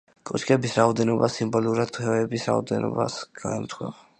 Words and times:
კოშკების 0.27 0.71
რაოდენობა 0.77 1.29
სიმბოლურად 1.35 1.93
თვეების 1.99 2.49
რაოდენობას 2.51 3.21
ემთხვევა. 3.55 3.97